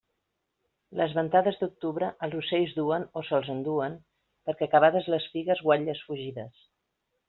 Les 1.01 1.13
ventades 1.17 1.59
d'octubre 1.59 2.09
els 2.29 2.39
ocells 2.41 2.75
duen, 2.81 3.07
o 3.21 3.25
se'ls 3.29 3.55
enduen, 3.59 4.01
perquè 4.51 4.69
acabades 4.73 5.15
les 5.17 5.33
figues, 5.37 5.67
guatlles 5.71 6.07
fugides. 6.11 6.71